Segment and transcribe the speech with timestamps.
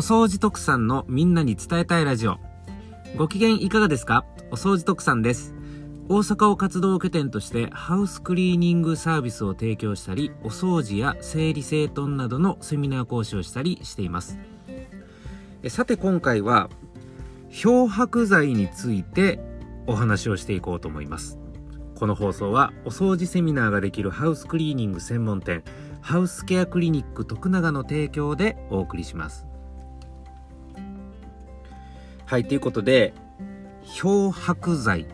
[0.00, 2.38] お掃除特産のみんなに伝えたいラジオ。
[3.18, 4.24] ご機嫌いかがですか？
[4.50, 5.52] お掃除特産です。
[6.08, 14.38] 大阪を活動拠点としてハウスクリーニングサービスを提供したり、お掃除や整理整頓などのセミナー講師をしたりしています。
[15.68, 16.70] さて今回は
[17.50, 19.38] 漂白剤について
[19.86, 21.38] お話をしていこうと思います。
[21.94, 25.62] この放送はお掃除セミナーができるハウスクリーニング専門店
[26.00, 29.44] ハウスケアクリニック徳永の提供でお送りします。
[32.30, 33.12] はい、ということで、
[33.82, 35.08] 漂白剤、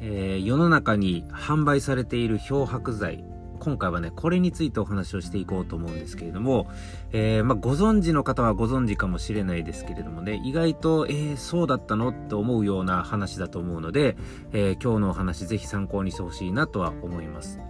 [0.00, 3.22] えー、世の中に販売されている漂白剤、
[3.58, 6.66] 今回はね、これについてお話をしていこうと思うんですけれども、
[7.12, 14.16] えー、まあ、ご存知の方はご存知かもしれないですけれどもね、意外と、えー、そうだったのって思うような話だと思うので、
[14.54, 17.60] え、今日のお話ぜひ参考にしてほしいなとは思います。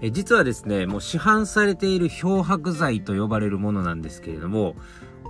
[0.00, 4.74] え実はですね、もう市販されている漂白剤と呼ばれるものなんですけれども、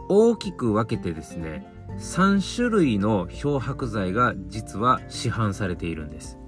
[0.08, 6.39] 大きく分けてですね、3種類の漂白剤が実は市販されているんです。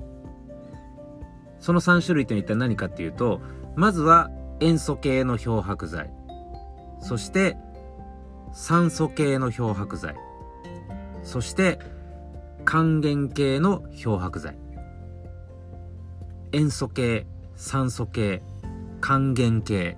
[1.59, 3.41] その3種類というのは一体何かっていうと、
[3.77, 6.11] まずは塩素系の漂白剤。
[7.01, 7.57] そして
[8.53, 10.15] 酸素系の漂白剤。
[11.23, 11.79] そして
[12.65, 14.57] 還元系の漂白剤。
[16.53, 18.43] 塩素系、酸素系、
[19.01, 19.97] 還元系。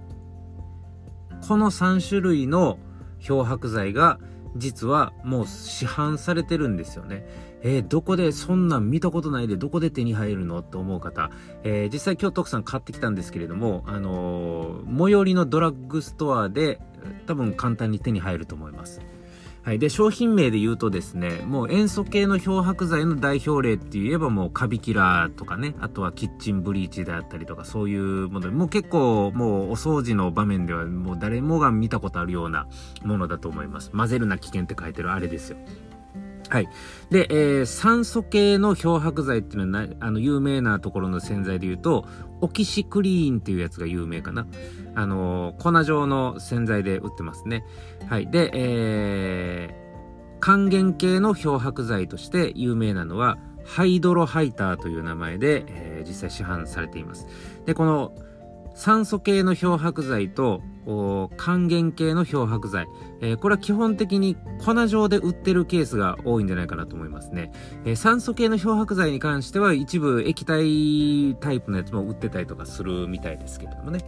[1.46, 2.78] この3種類の
[3.18, 4.18] 漂白剤が
[4.56, 7.26] 実はもう市販されてるんですよね。
[7.62, 11.30] えー、どこでそんなん見たことないでどこで手に入るのと思う方、
[11.62, 16.80] えー、実際今日徳さん買ってきたんですけれども、あのー、最寄りのドラッグストアで
[17.26, 19.00] 多分簡単に手に入ると思います。
[19.62, 19.78] はい。
[19.78, 32.66] で、商品名で言うとですね、もう塩素系の漂白剤の代表例って言えばもうカビキラーとかね、あとはキッチンブリーチであったりとかそういうもの、もう結構もうお掃除の場面ではもう誰もが見たことあるような
[33.04, 33.92] ものだと思います。
[33.92, 35.58] 混ぜるな危険って書いてるあれですよ。
[36.48, 36.68] はい。
[37.10, 42.06] で、えー、酸素系の漂白剤っていうのはな、あの、有名なところの洗剤で言うと、
[42.40, 44.46] オキシクリーンっていうやつが有名かな。
[44.94, 47.64] あのー、粉状の洗剤で売ってますね。
[48.08, 48.30] はい。
[48.30, 57.26] で、えー、還元系の漂白剤として有名なのは、ハイドロハイターという名前で、えー、実際市販されています。
[57.64, 58.12] で、この
[58.74, 60.62] 酸素系の漂白剤と
[61.36, 62.86] 還元系の漂白剤、
[63.20, 67.52] えー、これは基本的に粉状で売ってるケースが多いんじゃないかなと思いますね、
[67.84, 74.00] えー、酸素系の漂白剤に関しては一部液体タイプのやつも売ってたりとかするみたいですけれどもね。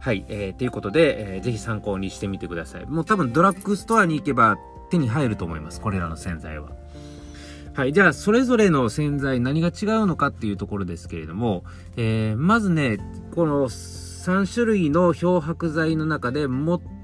[0.00, 2.86] はい、えー、ということで、えー、ぜひ参考にしてみてください。
[2.86, 4.58] もう多分ドラッグストアに行けば
[4.90, 5.80] 手に入ると思います。
[5.80, 6.70] これらの洗剤は。
[7.74, 7.92] はい。
[7.92, 11.64] じゃあ、それぞれの洗剤何が違うのかっていうところですけれども、
[11.96, 12.98] えー、まずね、
[13.34, 13.70] この
[14.22, 16.46] 3種類の漂白剤の中で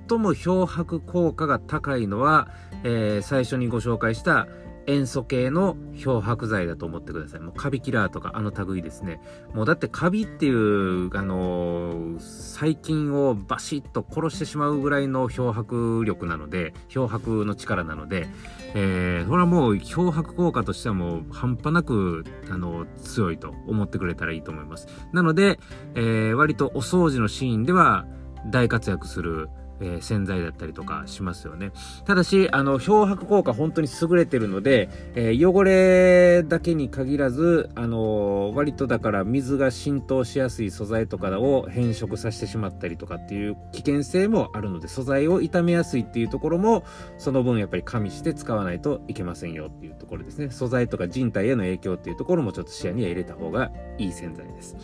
[0.08, 2.48] 最も漂白効果が高いのは、
[2.82, 4.48] えー、最初にご紹介した
[4.86, 7.40] 塩素系の漂白剤だと思ってください。
[7.40, 9.20] もうカビキラーとかあの類ですね。
[9.52, 18.28] もうだってカビっていう、あのー、細菌をバシッと殺してしまうぐらいの漂白力なので、漂白の力なので、
[18.74, 24.88] えー、それはもう漂白効果としてはもう半端なく、あのー、強いと思ってくれたらいいと思います。
[25.12, 25.60] なので、
[25.96, 28.06] えー、割とお掃除のシーンでは
[28.46, 29.50] 大活躍する
[29.80, 31.72] えー、洗剤だったりとかしますよね。
[32.04, 46.84] ただし、あの、漂白効果本当に優れてるので、えー、汚れだけに限らず、あのー、割とだから水が浸透しやすい素材とかを変色させてしまったりとかっていう危険性もあるので、素材を傷めやすいっていうところも、
[47.18, 50.50] その分やっぱり加味して使わないといけませんよっていうところですね。
[50.50, 54.76] 素材とか人体への影響っていうところもちょっと視野に入れた方がいい洗剤です。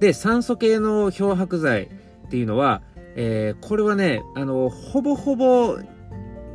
[0.00, 1.88] で、酸素系の漂白剤っ
[2.28, 2.82] ていうのは、
[3.16, 5.78] えー、これはね、あの、ほぼほぼ、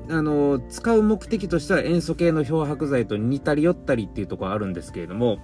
[0.09, 5.37] あの、使う目的としては塩素系の漂白剤と似たり寄ったりっていうところあるんですけれども、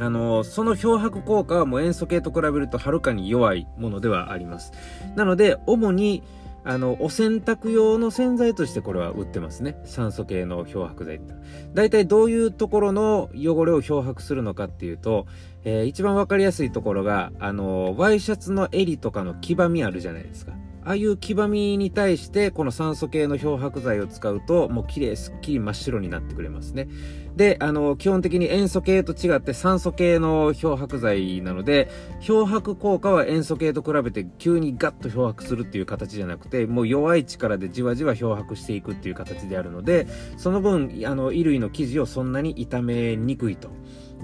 [0.00, 4.72] あの、その漂白効果はもう塩素系と比べるとはるかに弱いものではあります。
[5.16, 6.22] なので、主に、
[6.64, 9.76] あの、お洗濯用の洗剤としてこれは売ってますね。
[9.84, 11.34] 酸素系の漂白剤って。
[11.74, 15.26] 大体どういうところの汚れを漂白するのかっていうと、
[15.64, 20.52] えー、一番わかりやすいところが、あの、ワイシャツの襟とかの黄ばみあるじゃないですか。
[20.84, 26.88] ああいう黄ばみに対して、この酸素系の漂白剤を使うと、もう綺麗、すっきり真っ白になってくれますね。
[27.36, 31.88] で、あの、基本的に塩素系と違って酸素系の漂白剤なので、
[32.20, 43.70] 漂白効果は塩素系と比べて急にガッと漂白するっていう形じゃなくて、もう弱い力でじわじわ漂白していくっていう形であるので、その分、あの、衣類の生地をそんなに傷めにくいと。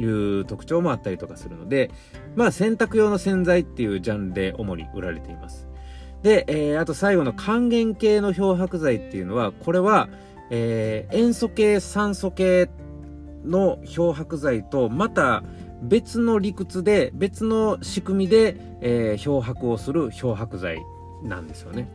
[0.00, 1.90] いう特徴もあったりとかするので、
[2.36, 5.67] まあ洗濯用の洗剤っていうジャンルで主に売られています。
[6.22, 10.08] で、えー、あと最後の還元系の漂白剤っていうのは、これは、
[10.50, 12.68] えー、塩素系、酸素系
[13.44, 15.42] の漂白剤と、また
[15.82, 20.78] 別の理屈で、別の仕組みで、えー、漂白をする漂白剤
[21.22, 21.88] なんですよね。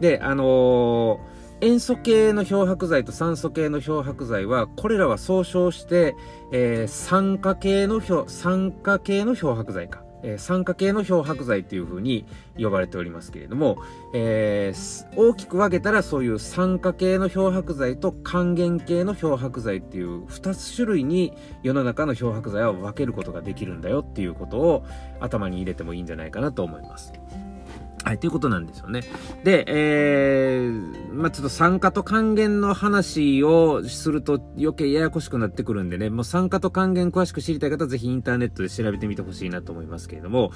[0.00, 6.16] で、あのー塩素系の漂白剤と酸素系の漂白剤は、これらは総称して、
[6.52, 10.02] えー、酸化系の漂、酸化系の漂白剤か。
[10.22, 12.26] えー、酸化系の漂白剤というふうに
[12.58, 13.78] 呼ばれておりますけれども、
[14.14, 21.32] えー、大きく分けたらそういう酸化系の漂白剤と還元系の漂白剤っていう2つ種類に
[21.62, 24.84] 世の中の漂白剤を分けることができるんだよっていうことを
[25.20, 27.12] 頭に入れてもいいんじゃないかなと思います。
[28.04, 29.02] はい、ということなんですよね。
[29.44, 40.50] で、えー、まあ、ちょっと酸化と還元の話をすると余計ややこしくなってくるんでね、もう酸化と還元詳しく知りたい方はぜひインターネットで調べてみてほしいなと思いますけれども、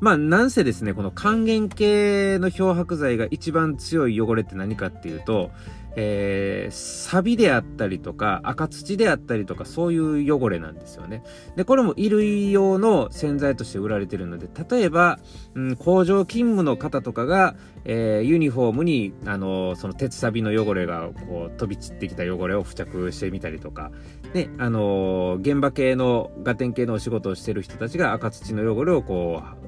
[0.00, 5.50] まあ、なんせですね、この還元系の漂白剤が一番強い汚れって何かっていうと、
[5.96, 11.22] えー、サビであったりとか、赤土であったりとか、そういう汚れなんですよね。
[11.56, 15.18] で、これも衣類用の洗剤として売られてるので、例えば、
[15.54, 23.90] うん、工場勤務の方とかが、えー、ユニフォームに、あのー、その鉄サビの汚れが、こう、飛び散ってきた汚れを付着してみたりとか、
[24.32, 29.60] で、あのー、現場系の、ガテン系のお仕事をしてる人たちが赤土の汚れをこう、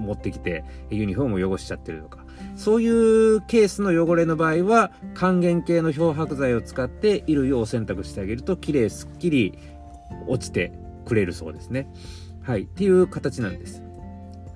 [0.00, 2.19] 持ってきて、ユニフォームを汚しちゃってるとか、
[2.56, 9.58] そういうケースの汚れの場合は、還元系の漂白剤を使って衣類をお洗濯してあげると、綺麗すっきり
[10.26, 10.72] 落ちて
[11.06, 11.88] くれるそうですね。
[12.42, 12.62] はい。
[12.62, 13.82] っていう形なんです。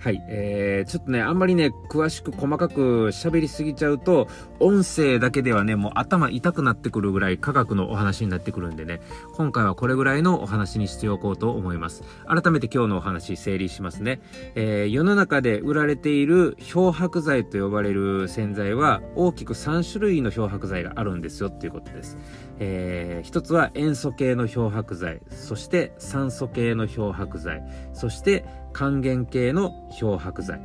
[0.05, 0.23] はい。
[0.29, 4.29] えー、ちょっとね、あんまりね、詳しく細かく喋りすぎちゃうと、
[4.61, 9.01] 音声だけではね、もう頭痛くなってくるぐらい科学のお話になってくるんでね、
[9.33, 12.03] 今回はこれぐらいのお話にしておこうと思います。
[12.27, 14.21] 改めて今日のお話整理しますね。
[14.57, 22.19] えー、世の中で売られている漂白剤と呼ばれる洗剤は、大きく3種類の漂白剤があるんですよっていうことです。
[22.59, 27.63] えー、一つは塩素系の漂白剤、そして酸素系の漂白剤、
[27.95, 30.61] そして還元系の漂白剤。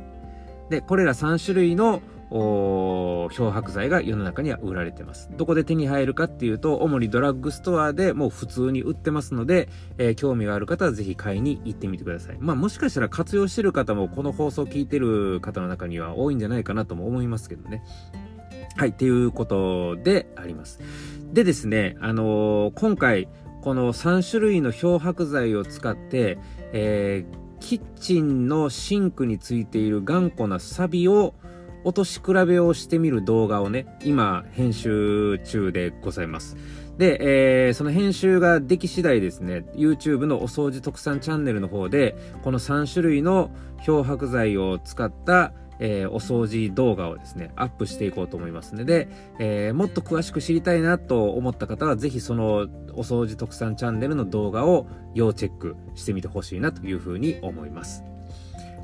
[0.68, 5.30] で、これら3種類の漂白剤が世の中には売られてます。
[5.36, 9.68] どこで手に入るかっていうと、主にドラッグストアでもう普通に売ってますので、
[9.98, 12.36] えー、興味がある方はぜひ買いに行ってみてください。
[12.38, 17.82] まあもしかしたら活用してる方もこの放送を聞いてる方の中には多いんじゃないかなとも思いますけどね。
[18.76, 20.78] はい、っていうことであります。
[21.32, 23.28] でですね、あのー、今回、
[23.60, 26.38] この3種類の漂白剤を使って、
[26.72, 31.34] えー、キッチンのシンクについている頑固なサビを
[31.84, 36.56] 落とし比べをしてみる動画をね、今編集中でございます。
[36.98, 43.50] で、えー、その編集ができ次第ですね、YouTube のお掃除特産チャンネルの方で、この3種類の
[43.82, 58.04] 漂白剤を使ったえー、お掃除動画をですね、アップしていこうと思いますので、えー、もっと詳しく知りたいなと思った方は、ぜひそのお掃除特産チャンネルの動画を要チェックしてみてほしいなというふうに思います。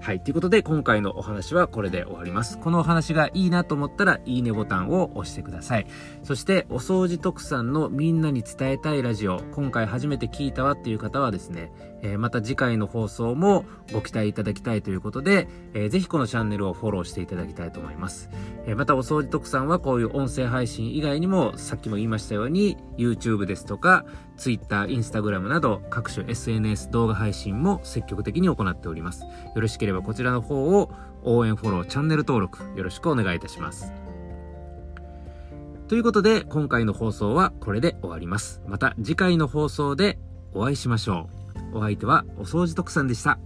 [0.07, 0.21] はい。
[0.21, 2.61] ということで、今回のお話はこれで終わります。
[2.61, 5.87] このお話がいいなと思ったら、いいねボタンを押してください。
[6.23, 11.73] そして、お掃除特産のみんなに伝えたいラジオ、今回初めて聞いたわっていう方はですね、
[12.03, 18.31] えー、また次回の放送もご期待いただきたいということで、えー、ぜひこのチャンネルをフォローしていただきたいと思います。
[18.67, 24.05] えー、また、お掃除特産はこういう音声配信以外にも、さっきも言いましたように、YouTube ですとか、
[24.37, 29.23] Twitter、Instagram など各種 SNS 動画配信も積極的に行っております。
[29.23, 30.91] よろしければこちらの方を
[31.23, 33.93] 応援フォロー、チャンネル登録よろしくお願いいたします。
[35.89, 38.61] ということで、今回の放送はこれで終わります。
[38.67, 40.19] また次回の放送で
[40.53, 41.46] お会いしましょう。
[41.73, 43.39] お相手はお掃除特産でした。